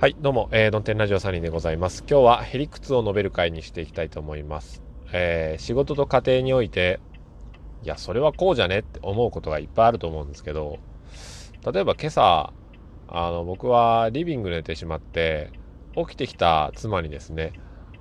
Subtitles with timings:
[0.00, 2.04] はい、どうも、えー、ドンテンラジオサニーでございます。
[2.08, 4.82] 今日はヘリクツを述べる会にしていきたいと思います。
[5.12, 7.00] えー、仕事と家庭において、
[7.82, 10.78] いや、それはこうじゃねって思うことがいっぱいあると思うんですけど、
[11.70, 12.54] 例えば今朝、
[13.08, 15.50] あの、僕はリビング寝てしまって、
[15.94, 17.52] 起きてきた妻にですね、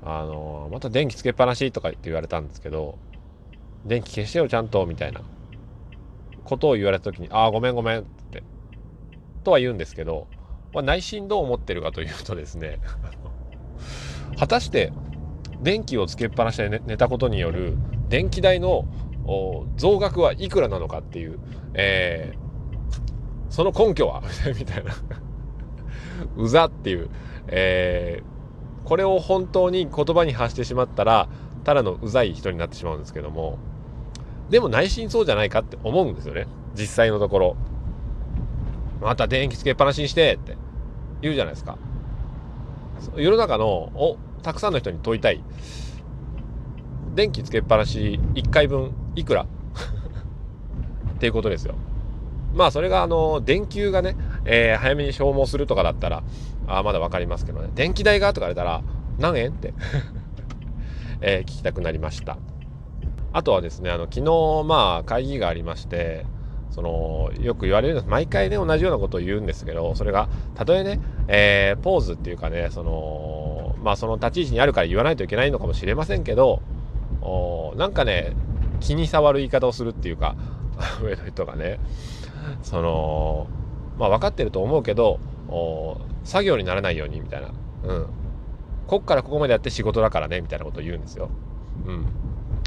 [0.01, 2.97] あの、また電気つけっぱなしとかって言われたんですけど、
[3.85, 5.19] 電気消してよちゃんと、みたいな
[6.45, 8.41] ことを言われた時に、ああ、ごめんごめんって、
[9.43, 10.27] とは言うんですけど、
[10.73, 12.79] まあ、内心どう思ってるかというとですね
[14.37, 14.93] 果たして
[15.61, 18.85] 電気をつけっぱなしで寝たことによる電気代の
[19.75, 21.39] 増額はいくらなのかっていう、
[21.73, 24.23] えー、その根拠は
[24.57, 24.93] みたいな。
[26.35, 27.09] うざっていう、
[27.47, 31.29] えー、これを本当に言葉に発してしまったら
[31.63, 33.57] ただのうざい人になってしまうんですけども
[34.49, 36.47] でも内心そうじゃないかって思うんですよね。
[36.73, 37.55] 実際のところ。
[39.01, 40.57] また電気つけっぱなしにしてって。
[41.21, 41.77] 言うじゃないですか。
[43.15, 45.43] 世の中のをたくさんの人に問いたい。
[47.15, 49.43] 電気つけっぱなし1回分いくら？
[51.15, 51.75] っていうことですよ。
[52.53, 56.23] まあそれがあの電球がね、えー、早めに消耗するとかだったら
[56.67, 58.33] あまだ分かりますけどね電気代が？
[58.33, 58.81] とか言われたら
[59.19, 59.51] 何円？
[59.51, 59.73] って
[61.21, 62.37] えー、聞きたくなりました
[63.33, 66.25] あとはですねあの昨日まあ会議がありまして
[66.71, 76.61] そのよく言われるんです毎回ね同じようなことを言うんですけどそれがたとえね、えー、ポーズっていうかねそのまあその立ち位置にあるから言わないといけないのかもしれませんけど
[77.21, 78.33] おなんかね
[78.79, 80.35] 気に障る言い方をするっていうか
[81.03, 81.79] 上の人がね
[82.61, 83.47] その
[83.97, 87.49] まあ分かってると思うけどお作業にならないようにみたいな
[87.83, 88.05] うん
[88.89, 91.29] こっからここまでやって仕事だからねみたいなことを言うんですよ。
[91.85, 92.07] うん、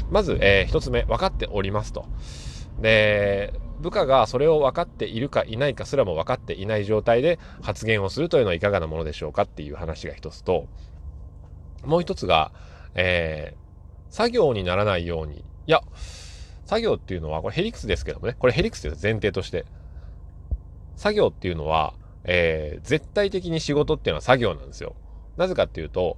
[0.09, 2.05] まず、えー、一つ目分かっておりますと。
[2.79, 10.67] で部下がそれを分かっているかいないかすらも分かっていない状態で発言をするというのはいかがなものでしょうかっていう話が一つと、
[11.83, 12.51] もう一つが、
[12.95, 15.81] えー、作業にならないように、いや、
[16.65, 19.65] 作業っていうのは、これヘリクスですけどもね、これヘリクスです前提として。
[20.95, 24.95] 作業っていうのは、えー、絶対的に仕事っていうのは作業なんですよ。
[25.37, 26.17] なぜかっていうと、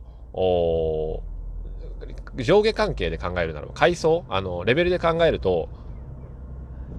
[2.35, 5.69] 上下関係で考えるならば、階層、あの、レベルで考えると、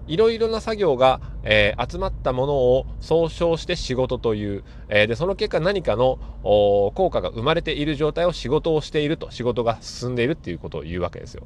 [0.06, 11.44] いろいろな作業が、えー、集まったものを総称して仕事という、えー、でその結果何かの効果が生まれている状態を仕事をしていると仕事が進んでいるっていうことを言うわけですよ。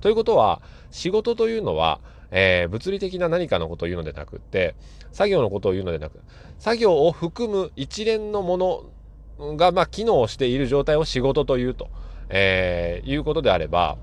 [0.00, 2.00] ということは仕事というのは、
[2.30, 4.76] えー、物理的な何かのことを言うのでなくって
[5.10, 6.20] 作業のことを言うのでなく
[6.58, 8.92] 作業を含む一連のも
[9.38, 11.88] のが、まあ、機能している状態を仕事というと、
[12.28, 13.96] え、いうことであれば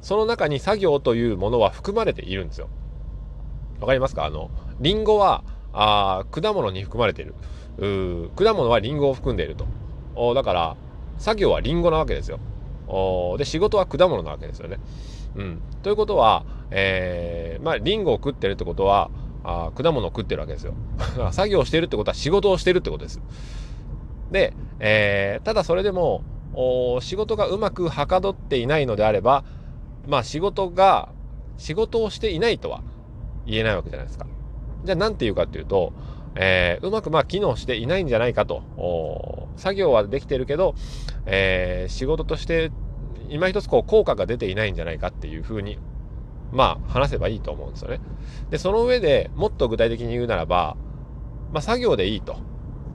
[0.00, 2.68] その中に作業というものは含まれているんですよ。
[3.82, 4.24] わかりますか？
[4.24, 4.50] あの、
[4.80, 7.34] リンゴは、あ果物に含まれている。
[8.36, 9.66] 果物はリンゴを含んでいると。
[10.14, 10.76] おだから、
[11.18, 12.38] 作業はリンゴなわけですよ。
[12.86, 14.78] おで、仕事は果物なわけですよね。
[15.34, 15.62] うん。
[15.82, 19.10] ということは、えー、まあ、リンゴを食ってるってことは、
[19.44, 20.74] あ果物を食ってるわけですよ。
[21.32, 23.20] 作業してるってことは仕事をしてるってことです。
[24.30, 26.22] で、えー、ただそれでも、
[26.54, 29.42] お仕事がうまくはかどっていないのであれば、
[30.06, 31.08] まあ仕事が、
[31.56, 32.82] 仕事をしていないとは
[33.46, 34.26] 言えないわけじゃないですか。
[34.84, 35.92] じゃあ何て言うかっていうと、
[36.34, 39.48] えー、うまくまあ機能していないんじゃないかと。
[39.56, 40.74] 作業はできてるけど、
[41.26, 42.70] えー、仕事として
[43.28, 45.78] 今一つこう効果が出ていないんじゃないかっていうふうに、
[46.52, 48.00] まあ話せばいいと思うんですよね。
[48.50, 50.76] で、その上でもっと具体的に言うならば、
[51.52, 52.36] まあ作業でいいと。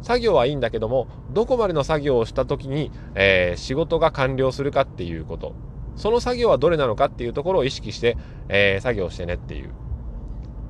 [0.04, 5.56] 作業はいいんだけども、どこまでの作業をした時に、えー、仕事が完了するかっていうこと。
[5.96, 8.16] その作業はどれなのかっていうところを意識して、
[8.48, 9.72] えー、作業してねっていう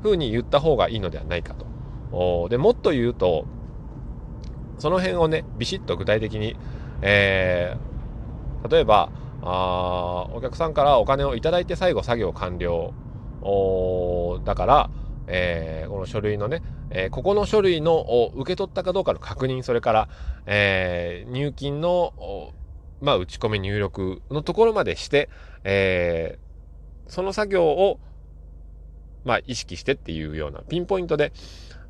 [0.07, 2.47] ふうに言った方がいいのではないかと。
[2.50, 3.45] でもっと言うと
[4.78, 6.56] その辺をねビシッと具体的に、
[7.01, 12.94] えー、例えばあお客さんからお金を頂いて最後作業完了。
[14.44, 14.90] だから、
[15.28, 20.09] えー、この書類のね、えー、ここの書類のを受け取ったかどうかの確認それから、
[20.45, 22.53] えー、入金の
[23.00, 25.30] まあ、打ち込み入力のところまでして、
[25.63, 28.00] えー、その作業を
[29.27, 31.33] まあ、意識してっていうようなピンポイントで、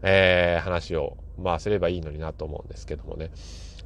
[0.02, 3.30] えー、話を、まあ、すればいいのになと思うんですけどもね。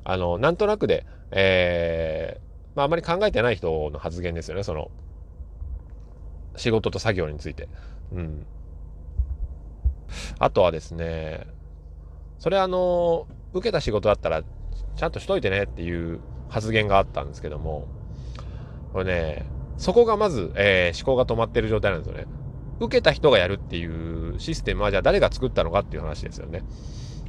[0.06, 4.89] あの、なんとなくで、えー、まあ、あまり考えてない人の発言ですよね、その、
[6.56, 7.68] 仕事と作業について。
[8.13, 8.45] うん。
[10.39, 11.45] あとはですね、
[12.39, 14.44] それあの、受けた仕事だったら、
[14.95, 17.88] ちゃんとしといてねっていう発言があったんですけども、
[18.94, 19.45] これね、
[19.77, 22.27] そこがまず、えー、思考が止まってる状態なんですよね。
[22.81, 26.63] 受けた人がやるっていうシステムはじゃあ誰が作ったのかっていう話ですよね。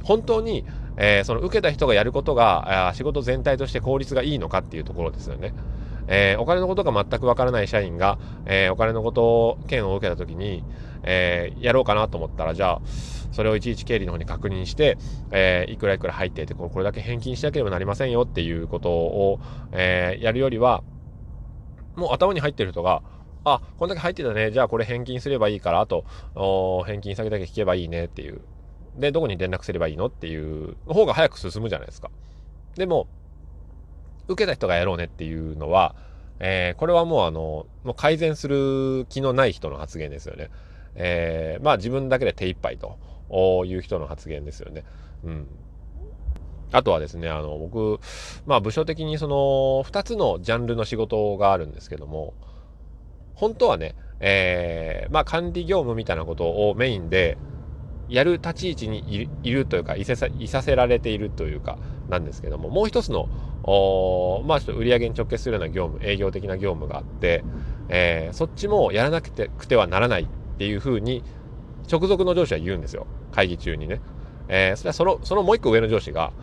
[0.03, 0.65] 本当に、
[0.97, 5.53] えー、その受けた人がやることが仕事全体として効率がいいのかっていうところですよね。
[6.07, 10.63] えー、お金のことが全くわからない社員が、えー、お金のことを、件を受けたときに、
[11.03, 12.81] え、やろうかなと思ったら、じゃあ、
[13.31, 14.97] それをいちいち経理の方に確認して、
[15.31, 19.39] え、いくらいくら入っていて、これだけ返金しなければなりませんよっていうことを、
[19.71, 20.83] えー、やるよりは、
[21.95, 23.01] もう頭に入ってる人が、
[23.45, 24.51] あ、こんだけ入ってたね。
[24.51, 26.05] じゃあこれ返金すればいいから、あと、
[26.85, 28.41] 返金先だけ聞けばいいねっていう。
[28.97, 32.09] で、どこに連絡すればいいのっていう方が早く進むじゃないですか。
[32.75, 33.07] でも、
[34.27, 35.95] 受けた人がやろうねっていうのは、
[36.39, 40.49] えー、これはもうあの、もう改善する気のない人の発言ですよね。
[40.95, 44.83] えー、まあ自分だけで手一杯という人の発言ですよね。
[45.23, 45.47] うん。
[46.71, 47.99] あとはですね、あの、僕、
[48.45, 49.35] まあ部署的にその
[49.89, 52.33] 2つのジャンルの仕事があるんですけども、
[53.35, 57.37] 本当はね、えー、まあ管理業務みたいなことをメインで
[58.09, 61.77] やる立ち位置にいるというかいさいさせられているというか
[62.09, 63.27] なんですけども、もう一つの、
[64.45, 67.43] まあちょっと売り上げに直結するような業務、営業的な業務があって、
[67.89, 70.27] えー、そっちもやらなくてくてはならないっ
[70.57, 71.23] ていうふうに
[71.91, 73.07] 直属の上司は言うんですよ。
[73.31, 74.01] 会議中にね。
[74.47, 76.33] えー、それはその、そのもう一個上の上司が、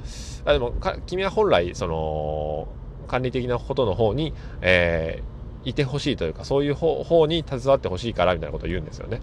[0.45, 0.73] あでも
[1.07, 2.69] 君は本来、その、
[3.07, 4.33] 管理的なことの方に、
[4.63, 9.21] えー、いてほしいというか、そういう方に携わってほしいから、みたいなことを言うんですよね。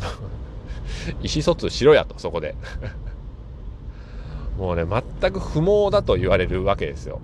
[1.22, 2.54] 意思疎通しろやと、そこで。
[4.58, 7.20] もうね、全く不毛だと言われるわけですよ。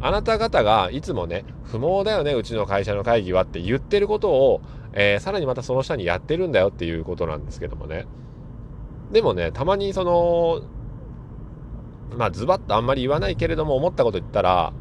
[0.00, 4.60] あなた方がいつもね、不毛だよね、うちの会社の会議はって言ってることを、
[4.92, 8.06] えー、さらにまたその下にやってるんだよっていうことなんですけどもね。
[9.12, 10.62] でもね、たまにその、
[12.16, 14.72] まあズバッとあんまり言わないけれども思ったこと言ったら、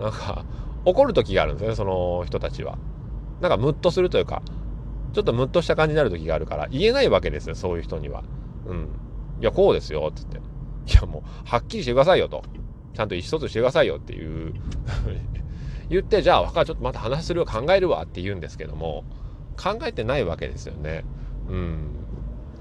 [0.00, 0.44] なんか
[0.84, 2.78] 怒る時があるんですね、その人たちは。
[3.40, 4.42] なんかムッとするというか、
[5.12, 8.24] ちょっとムッとした感じになる時があるから言えないわけですよ、そういう人には。
[8.66, 8.88] うん。
[9.40, 10.38] いや、こうですよっ、つって。
[10.38, 12.42] いや、もう、はっきりしてくださいよと。
[12.94, 14.54] ちゃんと意思疎通してくださいよっていう
[15.88, 19.04] 言って、じゃあ、わかちょっとまた話する考えるわって言うんですけども、
[19.56, 21.04] 考えてないわけですよね。
[21.48, 21.90] うん。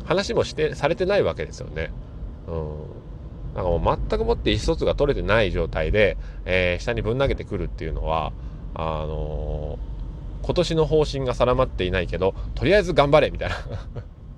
[0.04, 1.92] 話もして、されてないわけですよね。
[2.48, 2.86] うん。
[3.55, 8.33] なんかもう全くもって意思疎通が取れてない状態で、えー、下にぶん投げてくるっていうのは、
[8.73, 13.55] あのー、今年の方針が定まっていないけど、とりあえず頑張れみたいな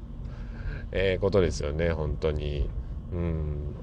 [0.91, 2.69] えことですよね、本当に。
[3.13, 3.75] うん。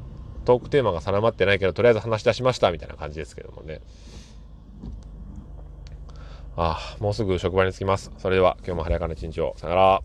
[0.45, 3.81] トークテーマが定まってないけど、とりあえず話し出しましたみたいな感じですけどもね。
[6.57, 8.13] ああ、もうすぐ職場に着きます。
[8.19, 9.55] それでは今日も早やかな一日を。
[9.57, 10.03] さよなら。